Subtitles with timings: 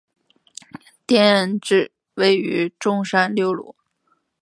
[1.05, 3.75] 店址位于中山六路。